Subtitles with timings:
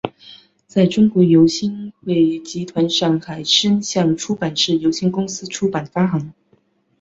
[0.65, 6.33] 在中国由新汇集团上海声像出版社有限公司出版发行。